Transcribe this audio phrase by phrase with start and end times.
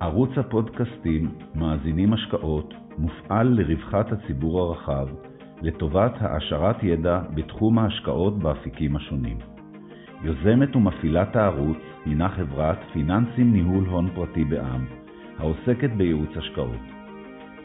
[0.00, 5.08] ערוץ הפודקאסטים מאזינים השקעות מופעל לרווחת הציבור הרחב,
[5.62, 9.38] לטובת העשרת ידע בתחום ההשקעות באפיקים השונים.
[10.22, 14.84] יוזמת ומפעילת הערוץ הינה חברת פיננסים ניהול הון פרטי בע"מ,
[15.38, 16.84] העוסקת בייעוץ השקעות.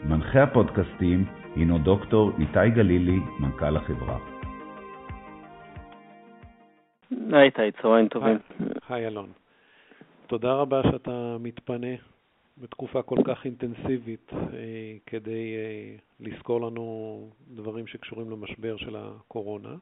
[0.04, 1.24] מנחה הפודקאסטים
[1.56, 4.18] הינו דוקטור איתי גלילי, מנכ"ל החברה.
[7.32, 8.38] היי איתי, צהריים טובים.
[8.88, 9.28] היי אלון.
[10.26, 12.13] תודה רבה שאתה מתפנה
[12.58, 19.76] בתקופה כל כך אינטנסיבית אה, כדי אה, לזכור לנו דברים שקשורים למשבר של הקורונה.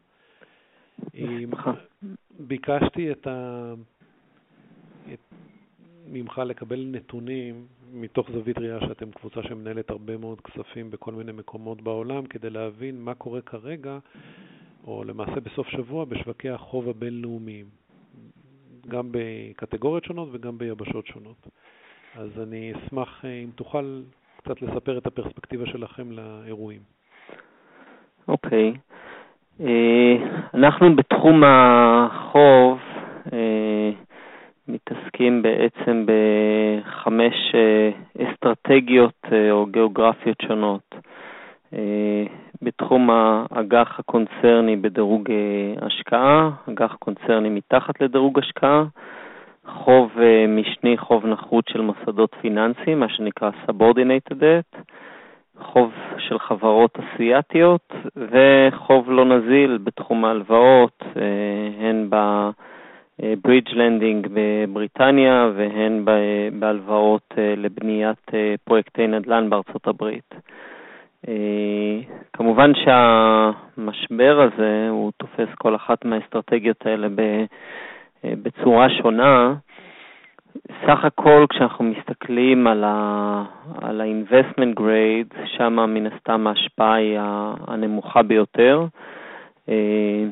[2.40, 3.74] ביקשתי את ה...
[5.12, 5.20] את...
[6.06, 11.82] ממך לקבל נתונים מתוך זווית ראייה שאתם קבוצה שמנהלת הרבה מאוד כספים בכל מיני מקומות
[11.82, 13.98] בעולם כדי להבין מה קורה כרגע,
[14.86, 17.66] או למעשה בסוף שבוע, בשווקי החוב הבינלאומיים,
[18.88, 21.48] גם בקטגוריות שונות וגם ביבשות שונות.
[22.16, 24.00] אז אני אשמח אה, אם תוכל
[24.36, 26.80] קצת לספר את הפרספקטיבה שלכם לאירועים.
[28.28, 28.72] אוקיי.
[28.72, 29.62] Okay.
[29.62, 30.16] אה,
[30.54, 32.78] אנחנו בתחום החוב
[33.32, 33.91] אה,
[34.69, 37.34] מתעסקים בעצם בחמש
[38.22, 40.94] אסטרטגיות או גיאוגרפיות שונות.
[42.62, 45.28] בתחום האג"ח הקונצרני בדירוג
[45.82, 48.84] השקעה, אג"ח קונצרני מתחת לדירוג השקעה,
[49.66, 54.78] חוב אה, משני, חוב נחות של מוסדות פיננסיים, מה שנקרא Subordinated Debt,
[55.60, 66.04] חוב של חברות אסיאתיות וחוב לא נזיל בתחום ההלוואות, אה, הן ב-Bridge Lending בבריטניה והן
[66.58, 68.30] בהלוואות אה, לבניית
[68.64, 70.34] פרויקטי נדל"ן בארצות הברית.
[72.32, 77.44] כמובן שהמשבר הזה, הוא תופס כל אחת מהאסטרטגיות האלה אה,
[78.25, 79.55] בצורה שונה.
[80.87, 87.19] סך הכל כשאנחנו מסתכלים על ה-investment grade, שם מן הסתם ההשפעה היא
[87.67, 88.87] הנמוכה ביותר.
[89.69, 90.25] אה,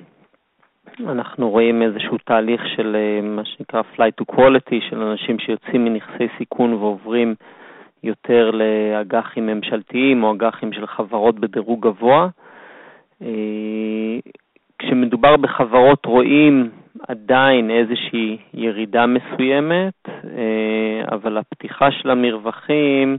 [1.00, 6.28] אנחנו רואים איזשהו תהליך של אה, מה שנקרא flight to quality, של אנשים שיוצאים מנכסי
[6.38, 7.34] סיכון ועוברים
[8.02, 12.28] יותר לאג"חים ממשלתיים או אג"חים של חברות בדירוג גבוה.
[14.78, 16.70] כשמדובר בחברות רואים
[17.08, 23.18] עדיין איזושהי ירידה מסוימת, אה, אבל הפתיחה של המרווחים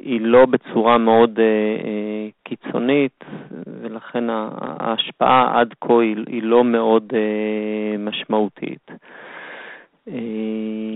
[0.00, 3.24] היא לא בצורה מאוד אה, אה, קיצונית,
[3.66, 7.12] ולכן ההשפעה עד כה היא לא מאוד
[7.98, 8.90] משמעותית.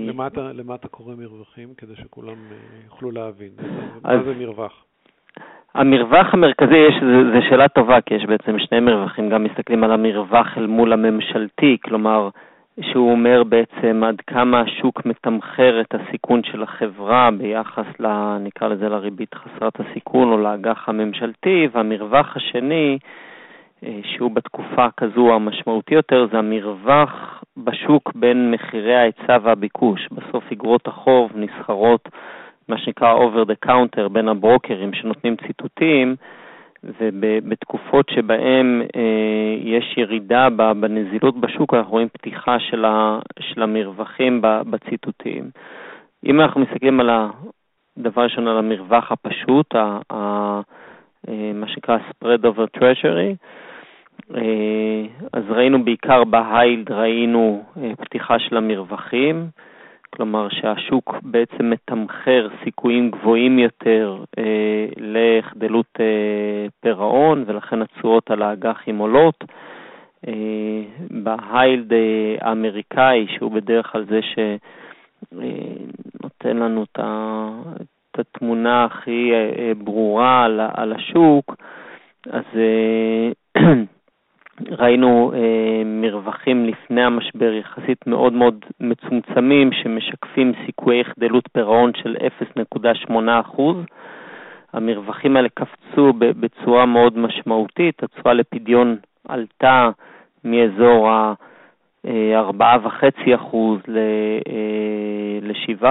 [0.08, 1.74] למה אתה, למה אתה קורא מרווחים?
[1.74, 2.36] כדי שכולם
[2.84, 3.50] יוכלו להבין.
[4.04, 4.84] אז, מה זה מרווח?
[5.74, 6.86] המרווח המרכזי,
[7.34, 11.76] זו שאלה טובה, כי יש בעצם שני מרווחים, גם מסתכלים על המרווח אל מול הממשלתי,
[11.84, 12.28] כלומר,
[12.80, 18.88] שהוא אומר בעצם עד כמה השוק מתמחר את הסיכון של החברה ביחס, ל, נקרא לזה,
[18.88, 22.98] לריבית חסרת הסיכון או לאג"ח הממשלתי, והמרווח השני,
[23.84, 30.08] אה, שהוא בתקופה כזו המשמעותי יותר, זה המרווח בשוק בין מחירי ההיצע והביקוש.
[30.12, 32.08] בסוף אגרות החוב נסחרות
[32.70, 36.16] מה שנקרא over the counter בין הברוקרים שנותנים ציטוטים,
[36.84, 40.48] ובתקופות שבהן אה, יש ירידה
[40.80, 45.50] בנזילות בשוק, אנחנו רואים פתיחה של, ה, של המרווחים בציטוטים.
[46.24, 50.16] אם אנחנו מסתכלים על הדבר ראשון, על המרווח הפשוט, ה, ה,
[51.28, 53.36] אה, מה שנקרא spread over treasury,
[54.36, 55.02] אה,
[55.32, 57.64] אז ראינו בעיקר בהיילד, ראינו
[58.00, 59.46] פתיחה של המרווחים,
[60.10, 68.98] כלומר שהשוק בעצם מתמחר סיכויים גבוהים יותר אה, לחדלות אה, פירעון, ולכן התשואות על האג"חים
[68.98, 69.44] עולות.
[70.28, 74.20] אה, בהיילד אה, האמריקאי, שהוא בדרך כלל זה
[75.32, 75.42] שנותן
[76.48, 77.48] אה, לנו את, ה,
[78.12, 81.56] את התמונה הכי אה, אה ברורה על, על השוק,
[82.26, 83.30] אז אה,
[84.68, 85.38] ראינו אה,
[85.84, 92.16] מרווחים לפני המשבר יחסית מאוד מאוד מצומצמים, שמשקפים סיכויי חדלות פירעון של
[93.10, 93.60] 0.8%.
[94.72, 98.96] המרווחים האלה קפצו בצורה מאוד משמעותית, התשואה לפדיון
[99.28, 99.90] עלתה
[100.44, 103.56] מאזור ה-4.5%
[103.88, 105.84] ל-7%,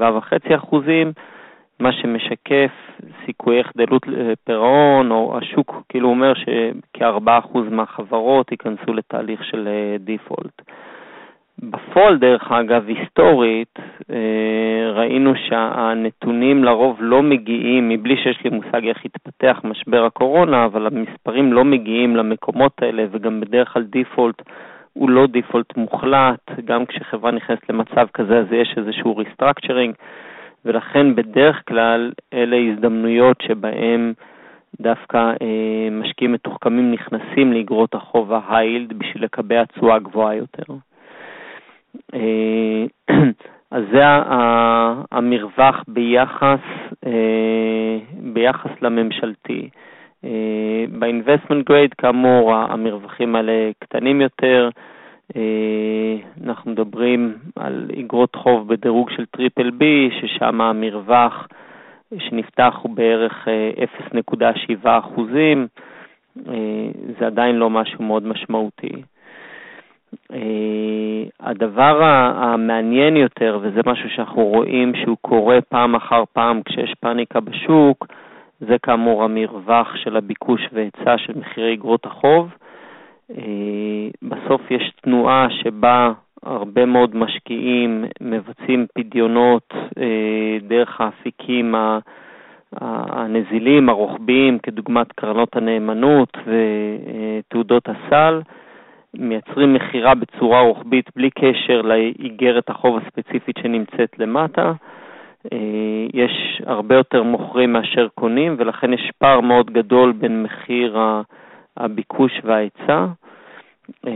[0.00, 0.74] 7.5%,
[1.80, 2.70] מה שמשקף
[3.24, 4.02] סיכויי חדלות
[4.44, 9.68] פירעון, או השוק כאילו אומר שכ-4% מהחברות ייכנסו לתהליך של
[9.98, 10.60] default.
[10.68, 10.74] אה,
[11.58, 13.78] בפועל, דרך אגב, היסטורית,
[14.10, 20.86] אה, ראינו שהנתונים לרוב לא מגיעים, מבלי שיש לי מושג איך התפתח משבר הקורונה, אבל
[20.86, 24.42] המספרים לא מגיעים למקומות האלה, וגם בדרך כלל default
[24.92, 29.94] הוא לא default מוחלט, גם כשחברה נכנסת למצב כזה אז יש איזשהו restructuring.
[30.66, 34.12] ולכן בדרך כלל אלה הזדמנויות שבהן
[34.80, 40.72] דווקא אה, משקיעים מתוחכמים נכנסים לאגרות החוב ההיילד בשביל לקבע תשואה גבוהה יותר.
[42.14, 42.84] אה,
[43.70, 44.02] אז זה
[45.10, 46.60] המרווח ביחס,
[47.06, 47.98] אה,
[48.32, 49.68] ביחס לממשלתי.
[50.24, 54.68] אה, ב-investment grade, כאמור, המרווחים האלה קטנים יותר.
[54.76, 54.95] אה,
[56.44, 61.48] אנחנו מדברים על אגרות חוב בדירוג של triple B, ששם המרווח
[62.18, 63.48] שנפתח הוא בערך
[64.14, 65.66] 0.7 אחוזים.
[67.18, 68.92] זה עדיין לא משהו מאוד משמעותי.
[71.40, 72.02] הדבר
[72.36, 78.06] המעניין יותר, וזה משהו שאנחנו רואים שהוא קורה פעם אחר פעם כשיש פאניקה בשוק,
[78.60, 82.54] זה כאמור המרווח של הביקוש והיצע של מחירי אגרות החוב.
[83.30, 86.12] אה, בסוף יש תנועה שבה
[86.42, 91.74] הרבה מאוד משקיעים מבצעים פדיונות אה, דרך האפיקים
[92.72, 98.40] הנזילים, הרוחביים, כדוגמת קרנות הנאמנות ותעודות הסל,
[99.14, 104.72] מייצרים מכירה בצורה רוחבית בלי קשר לאיגרת החוב הספציפית שנמצאת למטה.
[105.52, 110.98] אה, יש הרבה יותר מוכרים מאשר קונים, ולכן יש פער מאוד גדול בין מחיר
[111.76, 113.06] הביקוש וההיצע,
[114.06, 114.12] אה,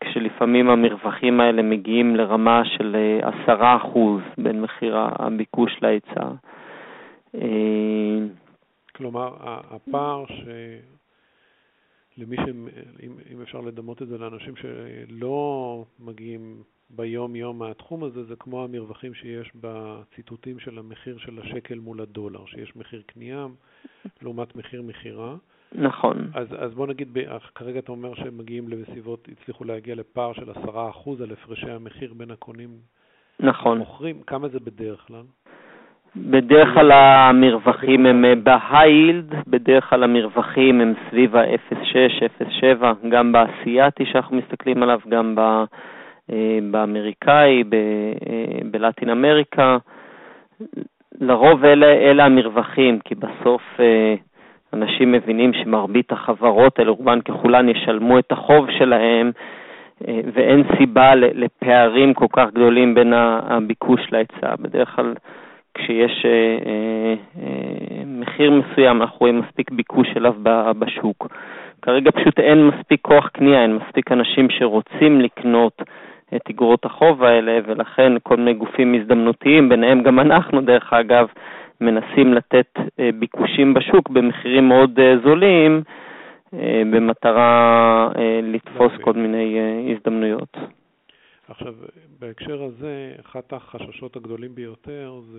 [0.00, 2.96] כשלפעמים המרווחים האלה מגיעים לרמה של
[3.46, 6.30] 10% אה, בין מחיר הביקוש להיצע.
[8.96, 10.42] כלומר, הפער ש...
[12.18, 12.40] למי ש...
[13.32, 19.50] אם אפשר לדמות את זה לאנשים שלא מגיעים ביום-יום מהתחום הזה, זה כמו המרווחים שיש
[19.54, 23.46] בציטוטים של המחיר של השקל מול הדולר, שיש מחיר קנייה
[24.22, 25.36] לעומת מחיר מכירה.
[25.74, 26.30] נכון.
[26.34, 27.18] אז, אז בוא נגיד,
[27.54, 30.66] כרגע אתה אומר שהם מגיעים לסביבות, הצליחו להגיע לפער של 10%
[31.22, 32.70] על הפרשי המחיר בין הקונים
[33.40, 33.76] נכון.
[33.76, 34.22] למוכרים.
[34.26, 35.22] כמה זה בדרך כלל?
[36.16, 44.06] בדרך כלל המרווחים הם אה, בהיילד, בדרך כלל המרווחים הם סביב ה-0.6, 0.7, גם באסייתי
[44.06, 45.40] שאנחנו מסתכלים עליו, גם ב...
[46.32, 49.78] אה, באמריקאי, אה, בלטין אמריקה.
[51.20, 53.62] לרוב אלה, אלה המרווחים, כי בסוף
[54.72, 59.30] אנשים מבינים שמרבית החברות האלה, רובן ככולן, ישלמו את החוב שלהם,
[60.32, 64.54] ואין סיבה לפערים כל כך גדולים בין הביקוש להיצע.
[64.60, 65.14] בדרך כלל
[65.74, 66.26] כשיש
[68.06, 70.34] מחיר מסוים, אנחנו רואים מספיק ביקוש אליו
[70.78, 71.26] בשוק.
[71.82, 75.82] כרגע פשוט אין מספיק כוח קנייה, אין מספיק אנשים שרוצים לקנות
[76.36, 81.26] את אגרות החוב האלה, ולכן כל מיני גופים הזדמנותיים, ביניהם גם אנחנו דרך אגב,
[81.80, 85.82] מנסים לתת אה, ביקושים בשוק במחירים מאוד אה, זולים,
[86.54, 88.10] אה, במטרה
[88.42, 89.58] לתפוס כל מיני
[89.92, 90.56] הזדמנויות.
[91.48, 91.74] עכשיו,
[92.18, 95.38] בהקשר הזה, אחת החששות הגדולים ביותר זה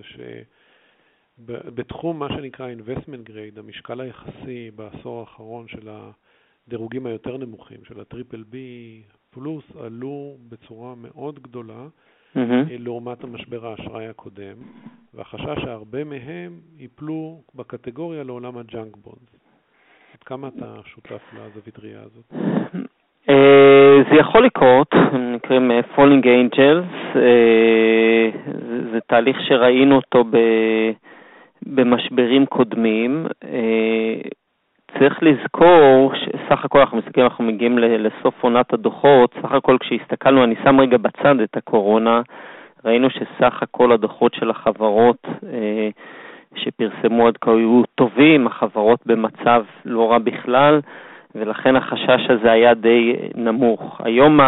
[1.38, 5.88] שבתחום מה שנקרא investment grade, המשקל היחסי בעשור האחרון של
[6.68, 11.86] הדירוגים היותר נמוכים, של ה triple B, פלוס עלו בצורה מאוד גדולה
[12.36, 12.72] mm-hmm.
[12.78, 14.56] לעומת המשבר האשראי הקודם,
[15.14, 19.28] והחשש שהרבה מהם ייפלו בקטגוריה לעולם ה junk bond.
[20.14, 22.32] עד כמה אתה שותף לזווית ראייה הזאת?
[23.28, 27.18] אה, זה יכול לקרות, הם נקראים אה, Falling Angels,
[28.92, 30.24] זה תהליך שראינו אותו
[31.66, 33.26] במשברים קודמים.
[34.98, 40.54] צריך לזכור שסך הכל אנחנו מסתכלים, אנחנו מגיעים לסוף עונת הדוחות, סך הכל כשהסתכלנו, אני
[40.64, 42.20] שם רגע בצד את הקורונה,
[42.84, 45.88] ראינו שסך הכל הדוחות של החברות אה,
[46.54, 50.80] שפרסמו עד כה היו טובים, החברות במצב לא רע בכלל,
[51.34, 54.00] ולכן החשש הזה היה די נמוך.
[54.04, 54.40] היום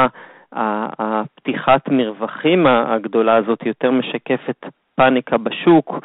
[0.98, 5.98] הפתיחת מרווחים הגדולה הזאת יותר משקפת פאניקה בשוק,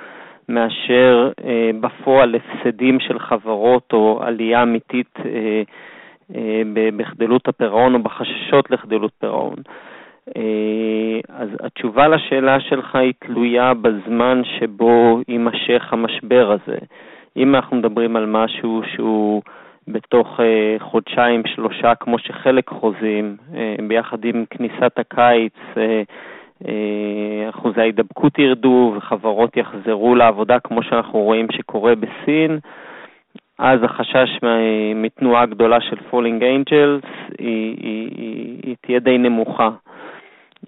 [0.49, 5.61] מאשר אה, בפועל הפסדים של חברות או עלייה אמיתית אה,
[6.35, 6.61] אה,
[6.97, 9.55] בחדלות הפירעון או בחששות לחדלות פירעון.
[10.37, 16.77] אה, אז התשובה לשאלה שלך היא תלויה בזמן שבו יימשך המשבר הזה.
[17.37, 19.41] אם אנחנו מדברים על משהו שהוא
[19.87, 26.01] בתוך אה, חודשיים, שלושה, כמו שחלק חוזים, אה, ביחד עם כניסת הקיץ, אה,
[27.49, 32.59] אחוזי ההידבקות ירדו וחברות יחזרו לעבודה כמו שאנחנו רואים שקורה בסין,
[33.59, 34.29] אז החשש
[34.95, 37.03] מתנועה גדולה של fallen angels
[37.39, 39.69] היא, היא, היא, היא תהיה די נמוכה.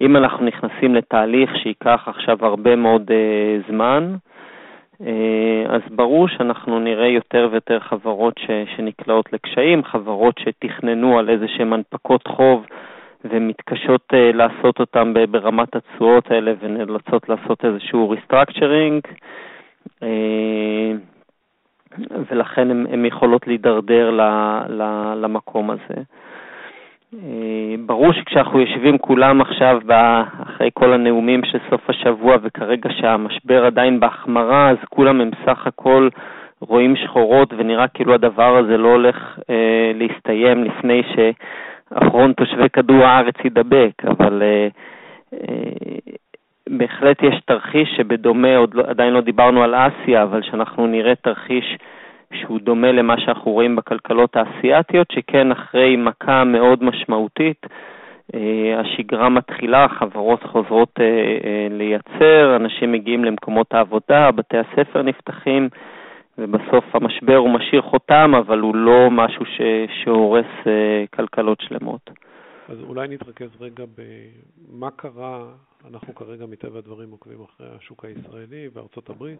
[0.00, 4.14] אם אנחנו נכנסים לתהליך שייקח עכשיו הרבה מאוד אה, זמן,
[5.02, 5.04] אה,
[5.68, 11.72] אז ברור שאנחנו נראה יותר ויותר חברות ש, שנקלעות לקשיים, חברות שתכננו על איזה שהן
[11.72, 12.66] הנפקות חוב
[13.24, 19.02] ומתקשות אה, לעשות אותם ברמת התשואות האלה ונאלצות לעשות איזשהו restructuring,
[20.00, 20.04] אה,
[22.30, 24.20] ולכן הן יכולות להידרדר ל,
[24.68, 24.82] ל,
[25.16, 26.02] למקום הזה.
[27.14, 29.80] אה, ברור שכשאנחנו יושבים כולם עכשיו,
[30.42, 36.08] אחרי כל הנאומים של סוף השבוע, וכרגע שהמשבר עדיין בהחמרה, אז כולם הם סך הכל
[36.60, 41.02] רואים שחורות, ונראה כאילו הדבר הזה לא הולך אה, להסתיים לפני
[41.94, 44.68] שאחרון תושבי כדור הארץ יידבק, אבל אה,
[45.34, 46.12] אה,
[46.68, 51.76] בהחלט יש תרחיש שבדומה, עוד לא, עדיין לא דיברנו על אסיה, אבל שאנחנו נראה תרחיש
[52.32, 57.66] שהוא דומה למה שאנחנו רואים בכלכלות האסייתיות, שכן אחרי מכה מאוד משמעותית,
[58.34, 61.04] אה, השגרה מתחילה, חברות חוזרות אה,
[61.44, 65.68] אה, לייצר, אנשים מגיעים למקומות העבודה, בתי הספר נפתחים,
[66.38, 69.60] ובסוף המשבר הוא משאיר חותם, אבל הוא לא משהו ש...
[70.02, 70.66] שהורס
[71.14, 72.10] כלכלות שלמות.
[72.68, 75.44] אז אולי נתרכז רגע במה קרה,
[75.90, 79.38] אנחנו כרגע מטבע הדברים עוקבים אחרי השוק הישראלי בארצות הברית,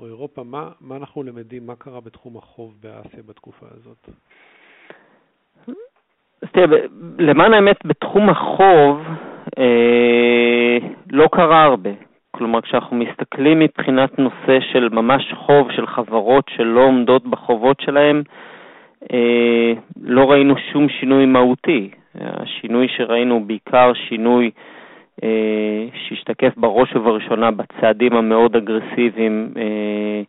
[0.00, 4.08] או אירופה, מה, מה אנחנו למדים, מה קרה בתחום החוב באסיה בתקופה הזאת?
[6.42, 6.66] אז תראה,
[7.18, 9.00] למען האמת, בתחום החוב
[9.58, 10.78] אה,
[11.10, 11.90] לא קרה הרבה.
[12.38, 18.22] כלומר, כשאנחנו מסתכלים מבחינת נושא של ממש חוב של חברות שלא עומדות בחובות שלהן,
[19.12, 21.90] אה, לא ראינו שום שינוי מהותי.
[22.20, 24.50] השינוי שראינו הוא בעיקר שינוי
[25.22, 30.22] אה, שהשתקף בראש ובראשונה בצעדים המאוד אגרסיביים אה,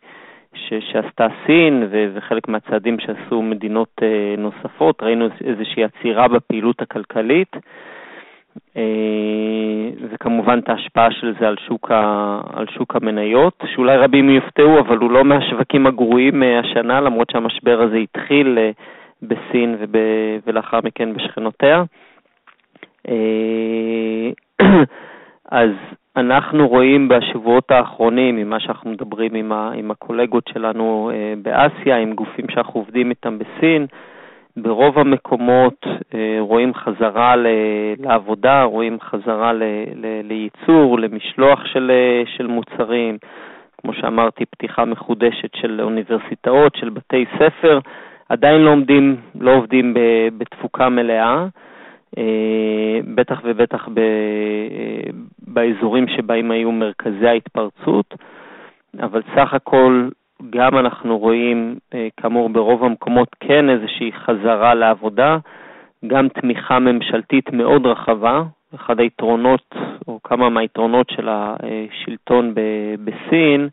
[0.79, 5.03] שעשתה סין וחלק מהצעדים שעשו מדינות אה, נוספות.
[5.03, 7.55] ראינו איזושהי עצירה בפעילות הכלכלית.
[10.11, 14.97] וכמובן את ההשפעה של זה על שוק, ה, על שוק המניות, שאולי רבים יופתעו, אבל
[14.97, 18.57] הוא לא מהשווקים הגרועים השנה, למרות שהמשבר הזה התחיל
[19.21, 19.95] בסין וב,
[20.47, 21.83] ולאחר מכן בשכנותיה.
[25.51, 25.69] אז
[26.17, 32.13] אנחנו רואים בשבועות האחרונים, ממה שאנחנו מדברים עם, ה, עם הקולגות שלנו אה, באסיה, עם
[32.13, 33.85] גופים שאנחנו עובדים איתם בסין,
[34.57, 37.35] ברוב המקומות אה, רואים חזרה
[37.97, 39.51] לעבודה, רואים חזרה
[40.23, 43.17] לייצור, למשלוח של, אה, של מוצרים,
[43.81, 47.79] כמו שאמרתי, פתיחה מחודשת של אוניברסיטאות, של בתי ספר,
[48.29, 49.93] עדיין לא עומדים, לא עובדים
[50.37, 51.45] בתפוקה מלאה.
[52.17, 54.01] אה, בטח ובטח ב,
[55.47, 58.15] באזורים שבהם היו מרכזי ההתפרצות,
[58.99, 60.09] אבל סך הכל
[60.49, 65.37] גם אנחנו רואים, אה, כאמור, ברוב המקומות כן איזושהי חזרה לעבודה,
[66.07, 68.43] גם תמיכה ממשלתית מאוד רחבה.
[68.75, 69.75] אחד היתרונות,
[70.07, 72.53] או כמה מהיתרונות של השלטון
[73.03, 73.69] בסין,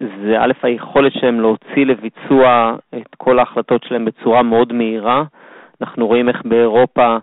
[0.00, 5.24] זה א', היכולת שלהם להוציא לביצוע את כל ההחלטות שלהם בצורה מאוד מהירה.
[5.80, 7.16] אנחנו רואים איך באירופה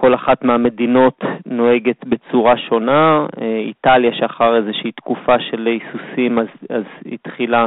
[0.00, 3.26] כל אחת מהמדינות נוהגת בצורה שונה.
[3.40, 7.66] אה, איטליה, שאחר איזושהי תקופה של היסוסים, אז, אז התחילה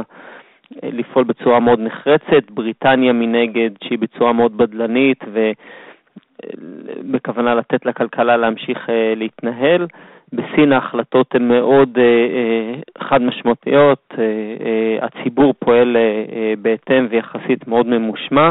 [0.82, 2.50] אה, לפעול בצורה מאוד נחרצת.
[2.50, 5.24] בריטניה מנגד, שהיא בצורה מאוד בדלנית,
[7.02, 9.86] ובכוונה לתת לכלכלה להמשיך להתנהל.
[10.32, 11.98] בסין ההחלטות הן מאוד
[12.98, 14.14] חד משמעותיות,
[15.02, 15.96] הציבור פועל
[16.62, 18.50] בהתאם ויחסית מאוד ממושמע.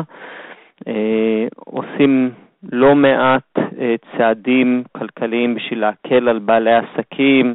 [0.88, 2.32] אה, עושים
[2.72, 7.54] לא מעט אה, צעדים כלכליים בשביל להקל על בעלי עסקים,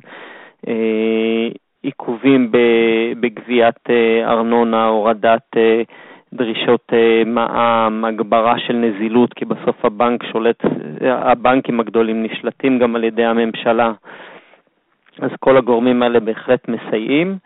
[0.68, 1.48] אה,
[1.82, 2.52] עיכובים
[3.20, 3.90] בגביית
[4.24, 5.56] ארנונה, הורדת
[6.34, 6.92] דרישות
[7.26, 10.60] מע"מ, הגברה של נזילות, כי בסוף הבנק שולט,
[11.00, 13.92] הבנקים הגדולים נשלטים גם על ידי הממשלה.
[15.18, 17.38] אז כל הגורמים האלה בהחלט מסייעים.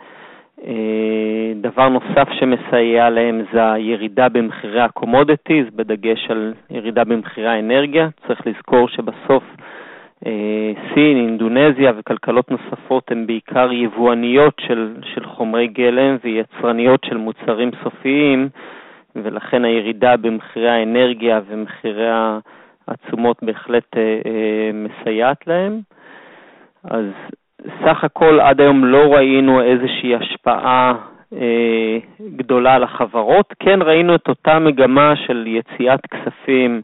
[0.67, 8.09] אה, דבר נוסף שמסייע להם זה הירידה במחירי ה commodities, בדגש על ירידה במחירי האנרגיה.
[8.27, 9.45] צריך לזכור שבסוף
[10.27, 17.71] אה, סין, אינדונזיה וכלכלות נוספות הן בעיקר יבואניות של, של חומרי גלם ויצרניות של מוצרים
[17.83, 18.49] סופיים,
[19.17, 22.09] ולכן הירידה במחירי האנרגיה ומחירי
[22.89, 25.81] התשומות בהחלט אה, מסייעת להם.
[26.85, 27.05] אז
[27.67, 30.93] סך הכל עד היום לא ראינו איזושהי השפעה
[31.33, 31.99] אה,
[32.37, 33.55] גדולה על החברות.
[33.61, 36.83] כן ראינו את אותה מגמה של יציאת כספים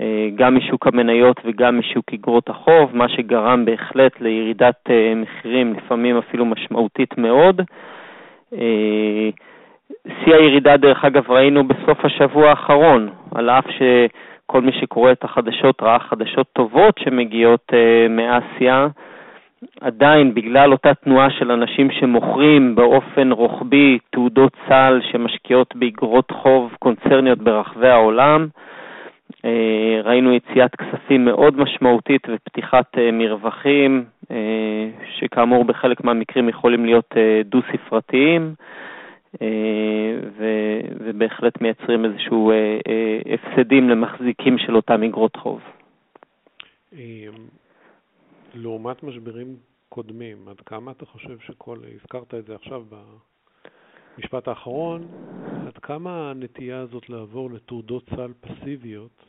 [0.00, 6.18] אה, גם משוק המניות וגם משוק אגרות החוב, מה שגרם בהחלט לירידת אה, מחירים, לפעמים
[6.18, 7.60] אפילו משמעותית מאוד.
[10.24, 15.82] שיא הירידה, דרך אגב, ראינו בסוף השבוע האחרון, על אף שכל מי שקורא את החדשות
[15.82, 17.72] ראה חדשות טובות שמגיעות
[18.10, 18.86] מאסיה,
[19.80, 27.38] עדיין בגלל אותה תנועה של אנשים שמוכרים באופן רוחבי תעודות סל שמשקיעות באגרות חוב קונצרניות
[27.38, 28.46] ברחבי העולם,
[30.04, 34.04] ראינו יציאת כספים מאוד משמעותית ופתיחת מרווחים,
[35.18, 38.54] שכאמור בחלק מהמקרים יכולים להיות דו-ספרתיים.
[41.00, 42.52] ובהחלט מייצרים איזשהו
[43.34, 45.60] הפסדים למחזיקים של אותם אגרות חוב.
[48.54, 49.56] לעומת משברים
[49.88, 52.84] קודמים, עד כמה אתה חושב שכל, הזכרת את זה עכשיו
[54.18, 55.08] במשפט האחרון,
[55.66, 59.24] עד כמה הנטייה הזאת לעבור לתעודות סל פסיביות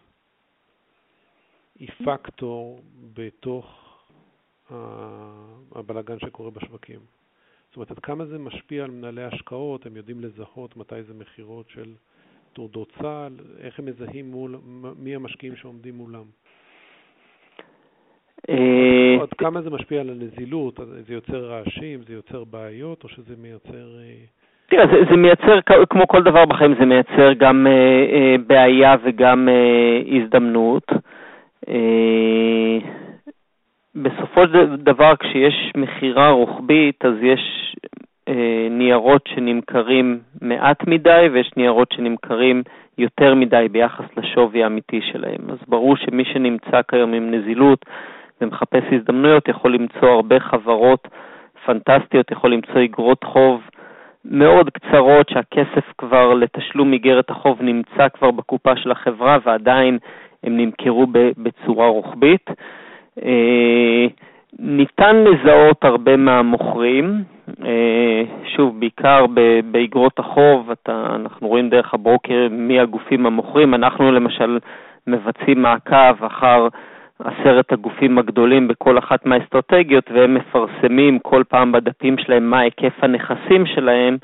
[1.79, 2.81] היא פקטור
[3.13, 3.65] בתוך
[5.75, 6.99] הבלגן שקורה בשווקים?
[7.67, 11.69] זאת אומרת, עד כמה זה משפיע על מנהלי השקעות, הם יודעים לזהות מתי זה מכירות
[11.69, 11.93] של
[12.53, 14.59] תעודות סל, איך הם מזהים מול,
[14.97, 16.25] מי המשקיעים שעומדים מולם?
[19.17, 20.79] אה, עד כמה זה משפיע על הנזילות?
[21.07, 23.97] זה יוצר רעשים, זה יוצר בעיות, או שזה מייצר...
[23.99, 24.25] אה,
[24.69, 29.49] תראה, זה, זה מייצר, כמו כל דבר בחיים, זה מייצר גם אה, אה, בעיה וגם
[29.49, 30.91] אה, הזדמנות.
[31.69, 32.77] אה,
[33.95, 37.75] בסופו של דבר, כשיש מכירה רוחבית, אז יש
[38.27, 42.63] אה, ניירות שנמכרים מעט מדי ויש ניירות שנמכרים
[42.97, 45.49] יותר מדי ביחס לשווי האמיתי שלהם.
[45.49, 47.85] אז ברור שמי שנמצא כיום עם נזילות
[48.41, 51.07] ומחפש הזדמנויות יכול למצוא הרבה חברות
[51.65, 53.61] פנטסטיות, יכול למצוא אגרות חוב
[54.25, 59.97] מאוד קצרות שהכסף כבר לתשלום איגרת החוב נמצא כבר בקופה של החברה ועדיין
[60.43, 62.49] הם נמכרו בצורה רוחבית.
[63.23, 64.05] אה,
[64.59, 67.23] ניתן לזהות הרבה מהמוכרים,
[67.65, 68.23] אה,
[68.55, 69.25] שוב, בעיקר
[69.71, 73.73] באגרות החוב, אתה, אנחנו רואים דרך הברוקר מי הגופים המוכרים.
[73.73, 74.59] אנחנו למשל
[75.07, 76.67] מבצעים מעקב אחר
[77.19, 83.65] עשרת הגופים הגדולים בכל אחת מהאסטרטגיות, והם מפרסמים כל פעם בדפים שלהם מה היקף הנכסים
[83.65, 84.17] שלהם,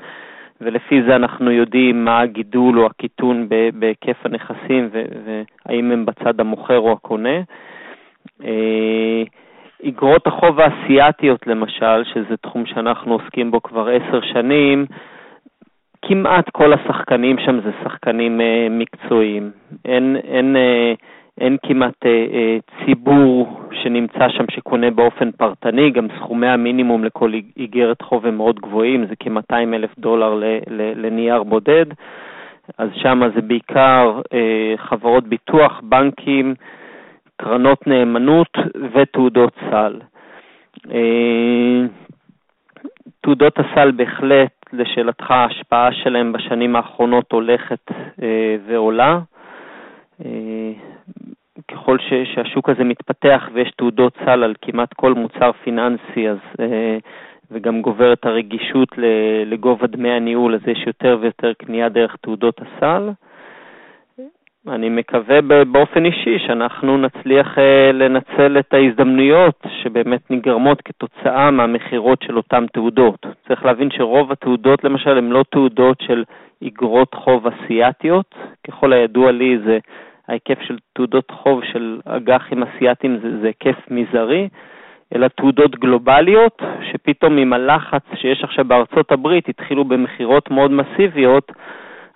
[0.60, 6.92] ולפי זה אנחנו יודעים מה הגידול או הקיטון בהיקף הנכסים והאם הם בצד המוכר או
[6.92, 7.40] הקונה.
[8.44, 9.22] אה,
[9.88, 14.86] אגרות החוב האסייתיות למשל, שזה תחום שאנחנו עוסקים בו כבר עשר שנים,
[16.02, 19.50] כמעט כל השחקנים שם זה שחקנים אה, מקצועיים.
[19.84, 20.92] אין, אין, אה,
[21.40, 22.04] אין כמעט
[22.84, 29.06] ציבור שנמצא שם שקונה באופן פרטני, גם סכומי המינימום לכל איגרת חוב הם מאוד גבוהים,
[29.06, 30.40] זה כ-200 אלף דולר
[30.96, 31.86] לנייר בודד.
[32.78, 34.20] אז שם זה בעיקר
[34.76, 36.54] חברות ביטוח, בנקים,
[37.42, 38.58] קרנות נאמנות
[38.92, 40.00] ותעודות סל.
[40.90, 41.86] אה,
[43.20, 47.90] תעודות הסל בהחלט, לשאלתך, ההשפעה שלהן בשנים האחרונות הולכת
[48.22, 49.18] אה, ועולה.
[51.72, 51.96] אה, ככל
[52.34, 56.38] שהשוק הזה מתפתח ויש תעודות סל על כמעט כל מוצר פיננסי, אז,
[57.50, 58.88] וגם גוברת הרגישות
[59.46, 63.10] לגובה דמי הניהול, אז יש יותר ויותר קנייה דרך תעודות הסל.
[64.68, 72.36] אני מקווה באופן אישי שאנחנו נצליח אה, לנצל את ההזדמנויות שבאמת נגרמות כתוצאה מהמכירות של
[72.36, 73.26] אותן תעודות.
[73.48, 76.24] צריך להבין שרוב התעודות למשל הן לא תעודות של
[76.66, 78.34] אגרות חוב אסיאתיות,
[78.66, 79.78] ככל הידוע לי זה
[80.28, 84.48] ההיקף של תעודות חוב של אג"חים אסיאתיים זה, זה היקף מזערי,
[85.14, 91.52] אלא תעודות גלובליות, שפתאום עם הלחץ שיש עכשיו בארצות הברית התחילו במכירות מאוד מסיביות,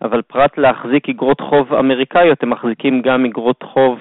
[0.03, 3.99] אבל פרט להחזיק אגרות חוב אמריקאיות, הם מחזיקים גם אגרות חוב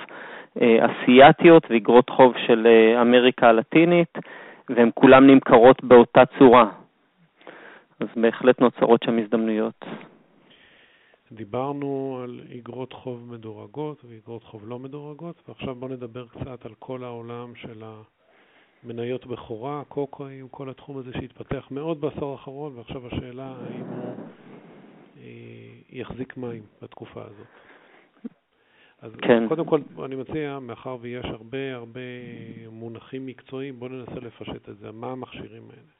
[0.62, 4.18] אה, אסייתיות ואגרות חוב של אה, אמריקה הלטינית,
[4.70, 6.66] והן כולן נמכרות באותה צורה.
[8.00, 9.86] אז בהחלט נוצרות שם הזדמנויות.
[11.32, 17.04] דיברנו על אגרות חוב מדורגות ואגרות חוב לא מדורגות, ועכשיו בואו נדבר קצת על כל
[17.04, 17.84] העולם של
[18.84, 24.16] המניות בכורה, קוקואים, כל התחום הזה שהתפתח מאוד בעשור האחרון, ועכשיו השאלה האם הוא
[25.18, 25.24] אה,
[25.90, 27.48] יחזיק מים בתקופה הזאת.
[29.02, 29.48] אז כן.
[29.48, 32.00] קודם כל, אני מציע, מאחר ויש הרבה הרבה
[32.72, 34.92] מונחים מקצועיים, בואו ננסה לפשט את זה.
[34.92, 35.92] מה המכשירים האלה?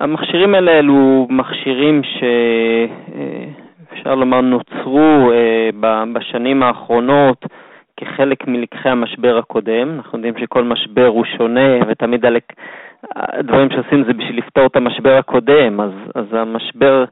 [0.00, 2.02] המכשירים האלה אלו מכשירים
[3.90, 5.70] שאפשר לומר נוצרו אה,
[6.12, 7.46] בשנים האחרונות
[7.96, 9.94] כחלק מלקחי המשבר הקודם.
[9.96, 12.24] אנחנו יודעים שכל משבר הוא שונה, ותמיד
[13.16, 17.04] הדברים שעושים זה בשביל לפתור את המשבר הקודם, אז, אז המשבר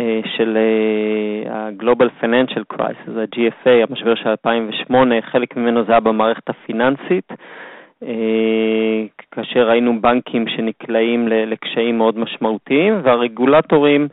[0.00, 6.50] אה, של אה, ה-Global Financial Crisis, ה-GFA, המשבר של 2008, חלק ממנו זה היה במערכת
[6.50, 7.32] הפיננסית,
[9.30, 14.08] כאשר ראינו בנקים שנקלעים לקשיים מאוד משמעותיים, והרגולטורים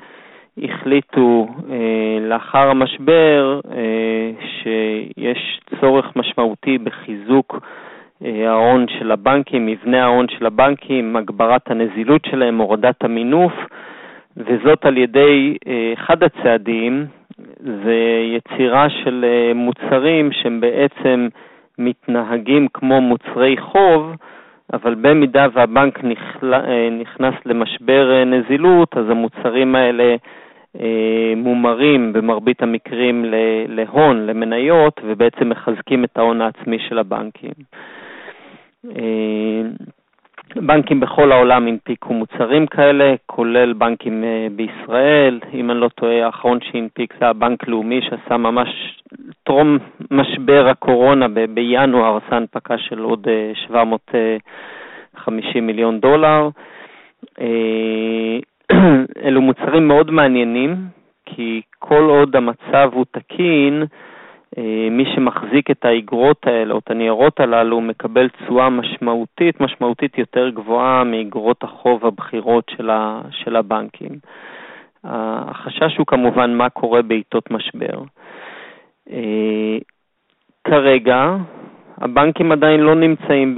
[0.58, 1.48] החליטו
[2.22, 3.60] לאחר המשבר
[4.42, 7.60] שיש צורך משמעותי בחיזוק
[8.48, 13.54] ההון של הבנקים, מבנה ההון של הבנקים, הגברת הנזילות שלהם, הורדת המינוף,
[14.38, 17.06] וזאת על ידי אה, אחד הצעדים,
[17.60, 17.98] זה
[18.36, 21.28] יצירה של אה, מוצרים שהם בעצם
[21.78, 24.16] מתנהגים כמו מוצרי חוב,
[24.74, 26.00] אבל במידה והבנק
[26.54, 30.16] אה, נכנס למשבר נזילות, אז המוצרים האלה
[31.36, 33.26] מומרים במרבית המקרים
[33.68, 37.54] להון, למניות, ובעצם מחזקים את ההון העצמי של הבנקים.
[40.56, 45.40] בנקים בכל העולם הנפיקו מוצרים כאלה, כולל בנקים אה, בישראל.
[45.54, 48.70] אם אני לא טועה, האחרון שהנפיק זה הבנק לאומי, שעשה ממש
[49.44, 49.78] טרום
[50.12, 53.28] משבר הקורונה בינואר, עשה הנפקה של עוד
[53.68, 56.50] 750 אה, מיליון דולר.
[57.42, 58.40] אה,
[59.26, 60.76] אלו מוצרים מאוד מעניינים,
[61.26, 64.11] כי כל עוד המצב הוא תקין, אה,
[64.92, 71.04] מי שמחזיק את האגרות האלה או את הניירות הללו מקבל תשואה משמעותית, משמעותית יותר גבוהה
[71.04, 72.90] מאגרות החוב הבכירות של,
[73.32, 74.12] של הבנקים.
[75.04, 78.04] החשש הוא כמובן מה קורה בעיתות משבר.
[79.12, 79.78] אה,
[80.64, 81.36] כרגע
[81.98, 83.56] הבנקים עדיין לא נמצאים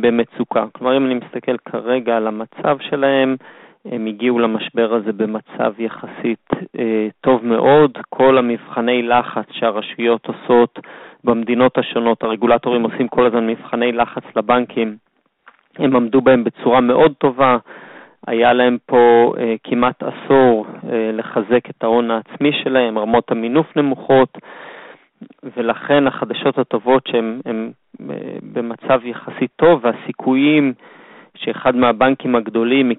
[0.00, 0.64] במצוקה.
[0.72, 3.36] כלומר, אם אני מסתכל כרגע על המצב שלהם,
[3.84, 7.98] הם הגיעו למשבר הזה במצב יחסית אה, טוב מאוד.
[8.08, 10.78] כל המבחני לחץ שהרשויות עושות
[11.24, 14.96] במדינות השונות, הרגולטורים עושים כל הזמן מבחני לחץ לבנקים,
[15.78, 17.56] הם עמדו בהם בצורה מאוד טובה.
[18.26, 24.38] היה להם פה אה, כמעט עשור אה, לחזק את ההון העצמי שלהם, רמות המינוף נמוכות,
[25.56, 27.70] ולכן החדשות הטובות שהם הם,
[28.10, 30.72] אה, במצב יחסית טוב והסיכויים
[31.44, 32.92] שאחד מהבנקים הגדולים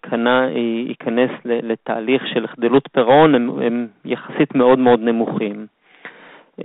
[0.88, 5.66] ייכנס לתהליך של חדלות פירעון הם, הם יחסית מאוד מאוד נמוכים.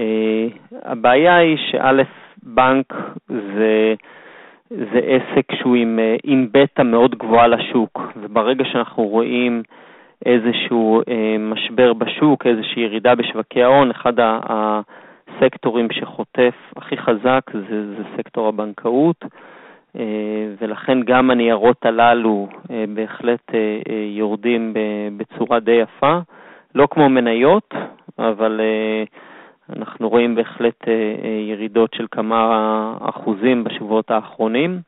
[0.01, 0.47] אה,
[0.83, 2.03] הבעיה היא שא',
[2.43, 2.95] בנק
[3.29, 3.95] זה,
[4.69, 9.63] זה עסק שהוא עם, אה, עם בטא מאוד גבוהה לשוק, וברגע שאנחנו רואים
[10.27, 18.03] איזשהו אה, משבר בשוק, איזושהי ירידה בשווקי ההון, אחד הסקטורים שחוטף הכי חזק זה, זה
[18.17, 19.25] סקטור הבנקאות.
[19.99, 23.81] אה, ולכן גם הניירות הללו אה, בהחלט אה,
[24.17, 24.75] יורדים
[25.17, 26.19] בצורה די יפה,
[26.75, 27.75] לא כמו מניות,
[28.19, 28.61] אבל
[29.69, 30.85] אנחנו רואים בהחלט
[31.49, 34.81] ירידות של כמה אחוזים בשבועות האחרונים.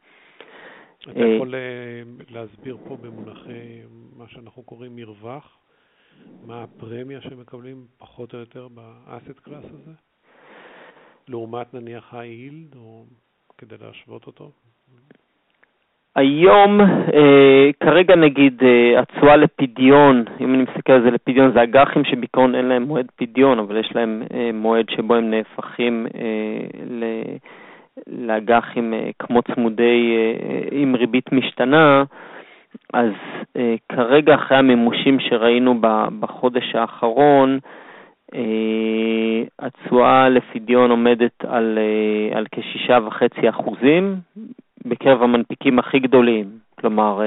[1.02, 1.54] אתה יכול
[2.30, 3.80] להסביר פה במונחי
[4.16, 5.58] מה שאנחנו קוראים מרווח?
[6.46, 9.92] מה הפרמיה שמקבלים פחות או יותר באסט קלאס הזה?
[11.28, 13.04] לעומת נניח ה-yield, או
[13.58, 14.50] כדי להשוות אותו?
[16.18, 16.80] היום,
[17.14, 22.54] אה, כרגע נגיד, אה, התשואה לפדיון, אם אני מסתכל על זה לפדיון, זה אג"חים שבעיקרון
[22.54, 26.86] אין להם מועד פדיון, אבל יש להם אה, מועד שבו הם נהפכים אה,
[28.06, 32.04] לאג"חים אה, כמו צמודי, אה, עם ריבית משתנה,
[32.94, 33.12] אז
[33.56, 35.80] אה, כרגע אחרי המימושים שראינו
[36.20, 37.58] בחודש האחרון,
[38.34, 44.16] אה, התשואה לפדיון עומדת על, אה, על כשישה וחצי אחוזים
[44.86, 46.46] בקרב המנפיקים הכי גדולים,
[46.80, 47.20] כלומר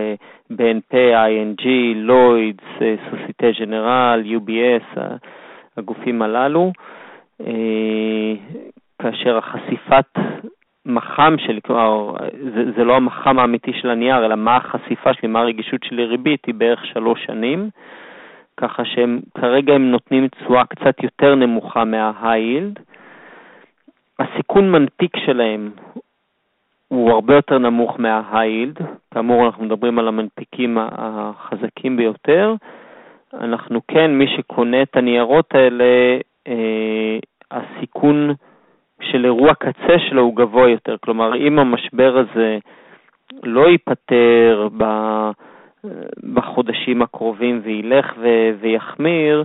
[0.54, 2.64] BNP, ING, לוידס,
[3.10, 5.00] סוסיטה ג'נרל, UBS,
[5.78, 6.72] הגופים הללו,
[7.42, 8.34] אה,
[9.02, 10.06] כאשר החשיפת
[10.86, 12.14] מח"מ שלי, כלומר,
[12.56, 16.46] זה, זה לא המח"מ האמיתי של הנייר, אלא מה החשיפה שלי, מה הרגישות שלי ריבית,
[16.46, 17.70] היא בערך שלוש שנים.
[18.58, 22.80] ככה שהם כרגע הם נותנים תשואה קצת יותר נמוכה מה-high yield.
[24.20, 25.72] הסיכון מנפיק שלהם
[26.92, 32.56] הוא הרבה יותר נמוך yield, כאמור אנחנו מדברים על המנפיקים החזקים ביותר.
[33.34, 37.18] אנחנו כן, מי שקונה את הניירות האלה, אה,
[37.52, 38.34] הסיכון
[39.02, 40.96] של אירוע קצה שלו הוא גבוה יותר.
[41.00, 42.58] כלומר, אם המשבר הזה
[43.44, 44.68] לא ייפתר.
[46.34, 48.14] בחודשים הקרובים וילך
[48.60, 49.44] ויחמיר,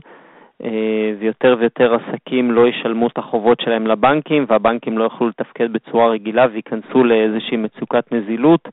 [1.18, 6.46] ויותר ויותר עסקים לא ישלמו את החובות שלהם לבנקים, והבנקים לא יוכלו לתפקד בצורה רגילה
[6.52, 8.68] וייכנסו לאיזושהי מצוקת נזילות.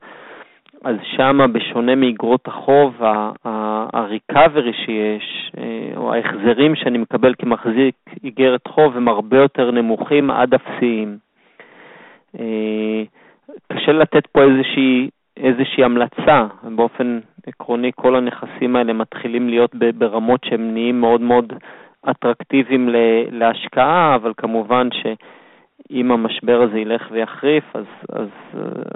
[0.84, 7.94] אז שם, בשונה מאגרות החוב, ה-recovery שיש, אה, או ההחזרים שאני מקבל כמחזיק
[8.24, 11.18] איגרת חוב, הם הרבה יותר נמוכים עד אפסיים.
[12.38, 13.02] אה,
[13.72, 17.20] קשה לתת פה איזושהי, איזושהי המלצה, באופן
[17.64, 21.52] עקרוני כל הנכסים האלה מתחילים להיות ברמות שהם נהיים מאוד מאוד
[22.10, 22.88] אטרקטיביים
[23.30, 28.28] להשקעה, אבל כמובן שאם המשבר הזה ילך ויחריף, אז, אז,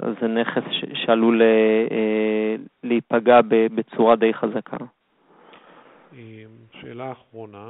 [0.01, 0.61] אז זה נכס
[0.93, 4.77] שעלול אה, להיפגע בצורה די חזקה.
[6.81, 7.69] שאלה אחרונה,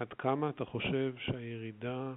[0.00, 2.12] עד כמה אתה חושב שהירידה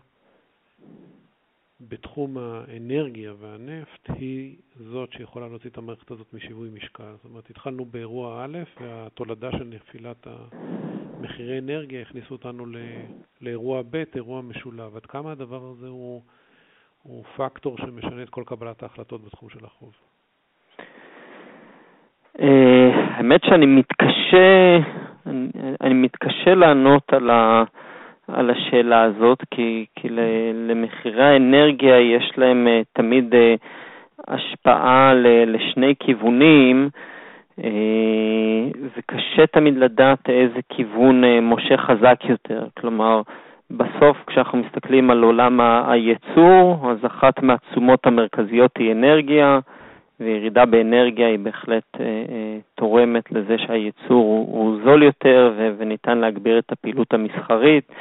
[1.89, 7.13] בתחום האנרגיה והנפט היא זאת שיכולה להוציא את המערכת הזאת משיווי משקל.
[7.15, 10.27] זאת אומרת, התחלנו באירוע א', והתולדה של נפילת
[11.21, 12.65] מחירי אנרגיה הכניסו אותנו
[13.41, 14.95] לאירוע ב', אירוע משולב.
[14.95, 16.21] עד כמה הדבר הזה הוא,
[17.03, 19.93] הוא פקטור שמשנה את כל קבלת ההחלטות בתחום של החוב?
[22.39, 24.77] אה, האמת שאני מתקשה,
[25.25, 25.49] אני,
[25.81, 27.63] אני מתקשה לענות על, ה,
[28.33, 30.07] על השאלה הזאת, כי, כי
[30.53, 33.55] למחירי האנרגיה יש להם אה, תמיד אה,
[34.27, 35.13] השפעה
[35.47, 36.89] לשני כיוונים,
[38.97, 42.65] וקשה תמיד לדעת איזה כיוון מושך חזק יותר.
[42.79, 43.21] כלומר,
[43.71, 49.59] בסוף כשאנחנו מסתכלים על עולם הייצור, אז אחת מהתשומות המרכזיות היא אנרגיה,
[50.21, 56.71] וירידה באנרגיה היא בהחלט אה, אה, תורמת לזה שהייצור הוא, זול יותר וניתן להגביר את
[56.71, 57.91] הפעילות המסחרית.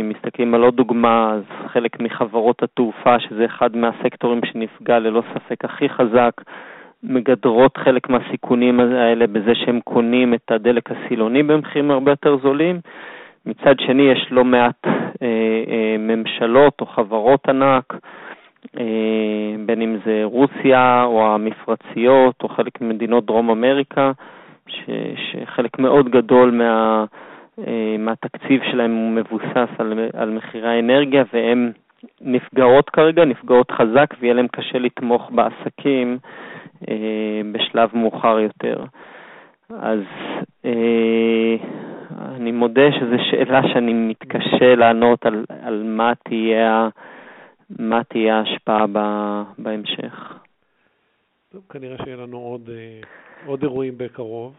[0.00, 5.64] אם מסתכלים על עוד דוגמה, אז חלק מחברות התעופה, שזה אחד מהסקטורים שנפגע ללא ספק
[5.64, 6.32] הכי חזק,
[7.02, 12.80] מגדרות חלק מהסיכונים האלה בזה שהם קונים את הדלק הסילוני במחירים הרבה יותר זולים.
[13.46, 14.92] מצד שני, יש לא מעט אה,
[15.68, 17.94] אה, ממשלות או חברות ענק
[18.78, 24.12] אה, בין אם זה רוסיה או המפרציות או חלק ממדינות דרום אמריקה,
[24.66, 27.04] ש, שחלק מאוד גדול מה,
[27.58, 31.72] אה, מהתקציב שלהם הוא מבוסס על, על מחירי האנרגיה והן
[32.20, 36.18] נפגעות כרגע, נפגעות חזק ויהיה להם קשה לתמוך בעסקים
[36.88, 38.84] אה, בשלב מאוחר יותר.
[39.70, 40.00] אז
[42.20, 46.88] אני מודה שזו שאלה שאני מתקשה לענות על, על מה תהיה
[47.78, 48.86] מה תהיה ההשפעה
[49.58, 50.34] בהמשך.
[51.52, 53.00] טוב, כנראה שיהיה לנו עוד, אה,
[53.46, 54.54] עוד אירועים בקרוב.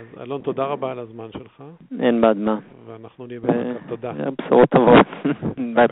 [0.00, 1.62] אז אלון, תודה רבה על הזמן שלך.
[2.00, 2.58] אין בעד מה.
[2.86, 3.86] ואנחנו נהיה במעקב.
[3.88, 4.12] תודה.
[4.38, 5.06] בשורות טובות.
[5.74, 5.86] ביי.